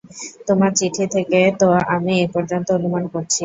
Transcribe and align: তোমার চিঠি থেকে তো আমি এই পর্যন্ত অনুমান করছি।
তোমার 0.47 0.71
চিঠি 0.75 1.05
থেকে 1.15 1.39
তো 1.59 1.67
আমি 1.95 2.13
এই 2.21 2.29
পর্যন্ত 2.35 2.67
অনুমান 2.77 3.03
করছি। 3.13 3.39